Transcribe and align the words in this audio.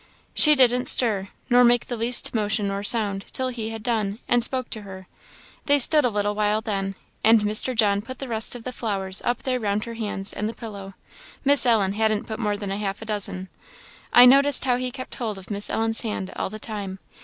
"She 0.33 0.55
didn't 0.55 0.87
stir, 0.87 1.29
nor 1.47 1.63
make 1.63 1.85
the 1.85 1.95
least 1.95 2.33
motion 2.33 2.69
nor 2.69 2.81
sound, 2.81 3.25
till 3.31 3.49
he 3.49 3.69
had 3.69 3.83
done, 3.83 4.17
and 4.27 4.43
spoke 4.43 4.71
to 4.71 4.81
her. 4.81 5.05
They 5.67 5.77
stood 5.77 6.03
a 6.03 6.09
little 6.09 6.33
while 6.33 6.59
then, 6.59 6.95
and 7.23 7.41
Mr. 7.41 7.75
John 7.75 8.01
put 8.01 8.17
the 8.17 8.27
rest 8.27 8.55
of 8.55 8.63
the 8.63 8.71
flowers 8.71 9.21
up 9.23 9.43
there 9.43 9.59
round 9.59 9.83
her 9.83 9.93
hands 9.93 10.33
and 10.33 10.49
the 10.49 10.55
pillow 10.55 10.95
Miss 11.45 11.67
Ellen 11.67 11.93
hadn't 11.93 12.25
put 12.25 12.39
more 12.39 12.57
than 12.57 12.71
half 12.71 13.03
a 13.03 13.05
dozen; 13.05 13.47
I 14.11 14.25
noticed 14.25 14.65
how 14.65 14.77
he 14.77 14.89
kept 14.89 15.13
hold 15.13 15.37
of 15.37 15.51
Miss 15.51 15.69
Ellen's 15.69 16.01
hand 16.01 16.33
all 16.35 16.49
the 16.49 16.57
time. 16.57 16.97